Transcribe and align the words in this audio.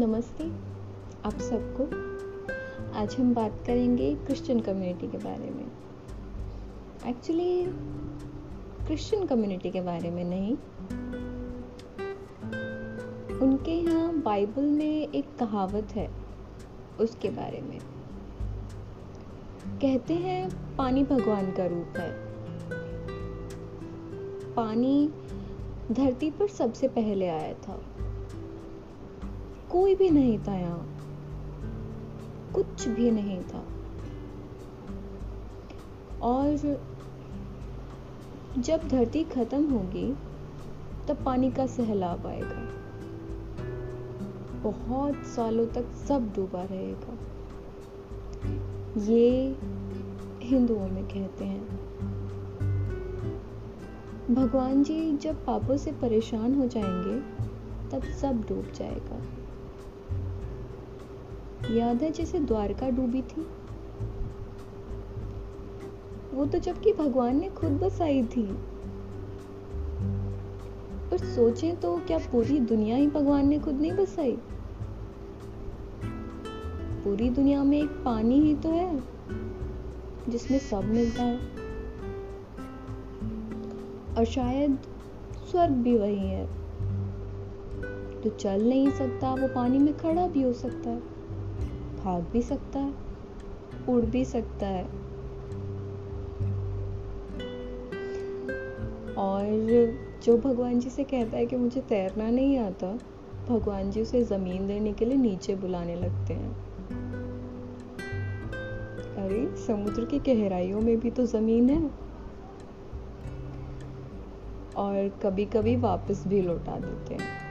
नमस्ते 0.00 0.44
आप 1.24 1.32
सबको। 1.32 1.84
आज 2.98 3.16
हम 3.20 3.34
बात 3.34 3.62
करेंगे 3.66 4.14
क्रिश्चियन 4.14 4.60
कम्युनिटी 4.60 5.08
के 5.08 5.18
बारे 5.18 5.50
में। 5.50 5.66
एक्चुअली 7.06 7.66
क्रिश्चियन 8.86 9.26
कम्युनिटी 9.26 9.70
के 9.70 9.80
बारे 9.80 10.10
में 10.10 10.24
नहीं। 10.24 10.52
उनके 13.38 13.70
यहाँ 13.70 14.18
बाइबल 14.18 14.62
में 14.62 15.08
एक 15.08 15.36
कहावत 15.38 15.88
है, 15.90 16.10
उसके 17.00 17.30
बारे 17.30 17.60
में। 17.60 17.78
कहते 19.78 20.14
हैं, 20.14 20.76
पानी 20.76 21.04
भगवान 21.04 21.52
का 21.52 21.66
रूप 21.66 21.96
है। 21.96 22.12
पानी 24.54 25.10
धरती 25.92 26.30
पर 26.30 26.48
सबसे 26.48 26.88
पहले 26.88 27.28
आया 27.28 27.54
था। 27.54 27.80
कोई 29.70 29.94
भी 29.94 30.10
नहीं 30.10 30.38
था 30.38 30.54
यहाँ। 30.54 30.96
कुछ 32.54 32.88
भी 32.88 33.10
नहीं 33.10 33.42
था। 33.42 33.64
और 36.22 36.56
जब 38.58 38.88
धरती 38.88 39.24
खत्म 39.24 39.70
होगी, 39.70 40.16
तब 41.08 41.24
पानी 41.24 41.50
का 41.50 41.66
सहलाब 41.66 42.26
आएगा। 42.26 42.80
बहुत 44.60 45.14
सालों 45.14 45.66
तक 45.66 45.92
सब 46.08 46.32
डूबा 46.36 46.62
रहेगा। 46.62 47.18
ये 49.02 49.56
हिंदुओं 50.40 50.88
में 50.88 51.04
कहते 51.04 51.44
हैं। 51.44 51.66
भगवान 54.34 54.82
जी 54.82 55.16
जब 55.16 55.46
पापों 55.46 55.76
से 55.76 55.92
परेशान 55.92 56.54
हो 56.54 56.66
जाएँगे, 56.66 57.20
तब 57.90 58.04
सब 58.04 58.40
डूब 58.48 58.72
जाएगा। 58.74 59.39
याद 61.68 62.02
है 62.02 62.10
जैसे 62.10 62.38
द्वारका 62.38 62.90
डूबी 62.90 63.22
थी? 63.22 63.46
वो 66.34 66.46
तो 66.46 66.58
जबकि 66.58 66.92
भगवान 66.92 67.36
ने 67.36 67.48
खुद 67.48 67.70
बसाई 67.70 68.22
थी। 68.22 68.46
पर 71.10 71.18
सोचें 71.18 71.80
तो 71.80 71.96
क्या 71.96 72.18
पूरी 72.18 72.60
दुनिया 72.60 72.96
ही 72.96 73.06
भगवान 73.06 73.48
ने 73.48 73.58
खुद 73.58 73.74
नहीं 73.74 73.92
बसाई? 73.92 74.38
पूरी 77.04 77.30
दुनिया 77.30 77.64
में 77.64 77.78
एक 77.78 77.90
पानी 77.90 78.40
ही 78.40 78.54
तो 78.54 78.68
है, 78.68 79.02
जिसमें 80.28 80.58
सब 80.58 80.84
मिलता 80.84 81.22
है। 81.22 81.36
और 84.18 84.24
शायद 84.24 84.78
स्वर्ग 85.50 85.72
भी 85.72 85.98
वही 85.98 86.18
है। 86.18 86.46
जो 88.20 88.30
चल 88.30 88.68
नहीं 88.68 88.90
सकता, 88.90 89.34
वो 89.34 89.48
पानी 89.48 89.78
में 89.78 89.96
खड़ा 89.96 90.26
भी 90.26 90.42
हो 90.42 90.52
सकता 90.52 90.90
है। 90.90 91.19
भाग 92.04 92.22
भी 92.32 92.42
सकता 92.42 92.78
है, 92.78 92.94
उड़ 93.88 94.04
भी 94.04 94.24
सकता 94.24 94.66
है। 94.66 94.84
और 99.14 99.46
जो 100.24 100.38
भगवान 100.38 100.80
जी 100.80 100.90
से 100.90 101.04
कहता 101.04 101.36
है 101.36 101.46
कि 101.46 101.56
मुझे 101.56 101.80
तैरना 101.80 102.30
नहीं 102.30 102.58
आता, 102.58 102.98
भगवान 103.48 103.90
जी 103.90 104.02
उसे 104.02 104.22
ज़मीन 104.24 104.66
देने 104.66 104.92
के 104.92 105.04
लिए 105.04 105.16
नीचे 105.16 105.54
बुलाने 105.54 105.94
लगते 105.94 106.34
हैं। 106.34 106.52
अरे, 109.16 109.56
समुद्र 109.56 110.04
की 110.04 110.18
गहराइयों 110.18 110.80
में 110.80 111.00
भी 111.00 111.10
तो 111.10 111.26
ज़मीन 111.26 111.70
है। 111.70 112.10
और 114.76 115.08
कभी 115.22 115.44
कभी 115.44 115.76
वापस 115.76 116.24
भी 116.26 116.42
लौटा 116.42 116.78
देते 116.78 117.14
हैं। 117.14 117.50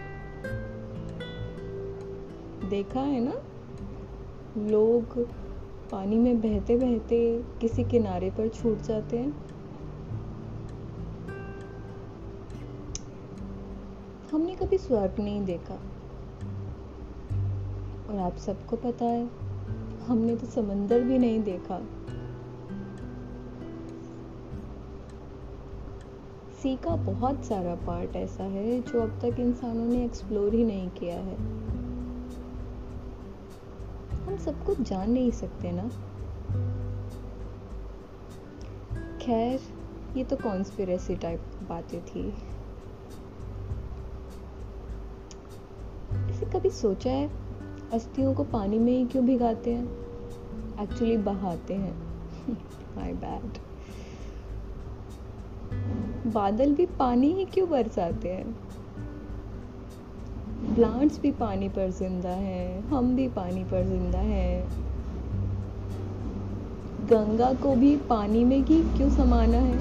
देखा 2.69 2.99
है 2.99 3.19
ना? 3.19 3.41
लोग 4.57 5.27
पानी 5.91 6.15
में 6.15 6.41
बहते 6.41 6.77
बहते 6.77 7.43
किसी 7.61 7.83
किनारे 7.83 8.29
पर 8.29 8.47
छूट 8.47 8.77
जाते 8.77 9.17
हैं। 9.17 9.45
हमने 14.31 14.55
कभी 14.55 14.77
स्वर्ग 14.77 15.15
नहीं 15.19 15.45
देखा। 15.45 15.73
और 18.09 18.19
आप 18.19 18.37
सबको 18.37 18.75
पता 18.75 19.05
है, 19.05 19.29
हमने 20.07 20.35
तो 20.35 20.47
समंदर 20.47 21.01
भी 21.01 21.17
नहीं 21.17 21.43
देखा। 21.43 21.81
सी 26.61 26.75
का 26.75 26.95
बहुत 26.95 27.43
सारा 27.43 27.75
पार्ट 27.75 28.15
ऐसा 28.15 28.43
है 28.43 28.81
जो 28.81 29.01
अब 29.01 29.19
तक 29.21 29.39
इंसानों 29.39 29.85
ने 29.85 30.05
एक्सप्लोर 30.05 30.53
ही 30.53 30.65
नहीं 30.65 30.89
किया 30.89 31.15
है। 31.15 31.37
सब 34.39 34.65
कुछ 34.65 34.81
जान 34.81 35.11
नहीं 35.11 35.31
सकते 35.31 35.71
ना। 35.71 35.89
खैर, 39.17 39.59
ये 40.17 40.23
तो 40.23 40.35
कॉन्स्पिरेसी 40.35 41.15
टाइप 41.15 41.41
बातें 41.69 42.01
थी। 42.01 42.29
ऐसे 46.29 46.45
कभी 46.45 46.69
सोचा 46.69 47.11
है? 47.11 47.29
अस्थियों 47.93 48.33
को 48.33 48.43
पानी 48.43 48.79
में 48.79 48.93
ही 48.93 49.05
क्यों 49.05 49.25
भिगाते 49.25 49.73
हैं? 49.73 49.85
एक्चुअली 50.83 51.17
बहाते 51.17 51.73
हैं। 51.73 51.97
माई 52.97 53.13
बैड 53.13 53.57
बादल 56.27 56.75
भी 56.75 56.85
पानी 56.85 57.33
ही 57.33 57.45
क्यों 57.45 57.69
बरसाते 57.69 58.29
हैं? 58.33 58.68
प्लांट्स 60.79 61.19
भी 61.19 61.31
पानी 61.31 61.69
पर 61.69 61.89
ज़िंदा 61.89 62.29
हैं, 62.29 62.87
हम 62.87 63.15
भी 63.15 63.27
पानी 63.27 63.63
पर 63.63 63.85
ज़िंदा 63.85 64.19
हैं। 64.19 64.69
गंगा 67.07 67.53
को 67.53 67.75
भी 67.75 67.97
पानी 67.97 68.43
में 68.43 68.57
ही 68.57 68.97
क्यों 68.97 69.09
समाना 69.09 69.57
है? 69.57 69.77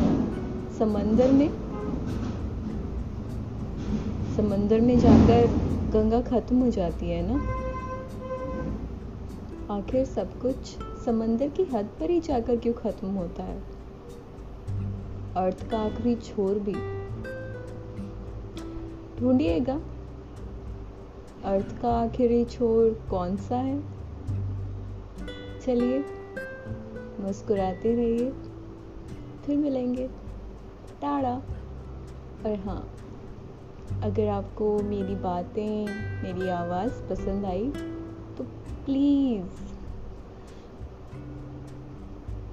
समंदर 0.78 1.32
में? 1.32 1.48
समंदर 4.36 4.80
में 4.80 4.98
जाकर 4.98 5.46
गंगा 5.90 6.20
खत्म 6.20 6.60
हो 6.60 6.70
जाती 6.70 7.10
है 7.10 7.26
ना? 7.30 7.40
आखिर 9.74 10.04
सब 10.04 10.40
कुछ 10.40 10.56
समंदर 11.04 11.48
की 11.48 11.64
हद 11.64 11.84
पर 11.84 12.10
ही 12.10 12.20
जाकर 12.20 12.56
क्यों 12.56 12.74
खत्म 12.74 13.08
होता 13.08 13.42
है? 13.42 13.62
अर्थ 15.36 15.70
का 15.70 15.78
आखिरी 15.78 16.14
छोर 16.14 16.58
भी। 16.58 16.74
ढूंढिएगा। 19.20 19.80
अर्थ 21.48 21.80
का 21.82 21.92
आखिरी 22.02 22.44
छोर 22.44 23.06
कौन 23.10 23.36
सा 23.36 23.56
है? 23.56 23.82
चलिए, 25.60 26.04
मुस्कुराते 27.20 27.94
रहिए। 27.94 28.30
फिर 29.44 29.56
मिलेंगे। 29.56 30.08
टाड़ा। 31.02 31.34
और 32.46 32.58
हाँ 32.64 32.94
अगर 34.02 34.28
आपको 34.28 34.82
मेरी 34.82 35.14
बातें, 35.14 35.86
मेरी 36.22 36.48
आवाज़ 36.48 37.02
पसंद 37.10 37.44
आई 37.44 37.70
तो 38.38 38.44
प्लीज़ 38.84 39.46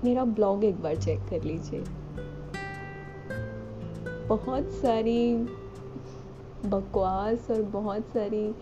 मेरा 0.06 0.26
ब्लॉग 0.26 0.64
एक 0.64 0.82
बार 0.82 0.96
चेक 0.96 1.20
कर 1.30 1.44
लीजिए। 1.44 1.84
बहुत 4.28 4.72
सारी 4.72 5.36
बकवास 6.66 7.52
और 7.52 7.62
बहुत 7.62 8.02
सारी 8.02 8.56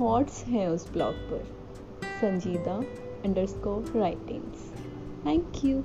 थॉट्स 0.00 0.44
हैं 0.44 0.68
उस 0.68 0.90
ब्लॉग 0.92 1.14
पर। 1.30 1.44
संजीदा 2.20 2.74
अंडरस्कोर 3.24 3.92
राइटिंग्स 3.96 4.72
थैंक 5.26 5.64
यू 5.64 5.82